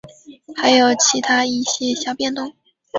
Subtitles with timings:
[0.55, 2.53] 还有其它一些小变动。